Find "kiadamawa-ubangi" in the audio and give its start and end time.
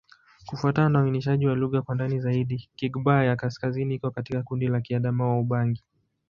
4.81-5.83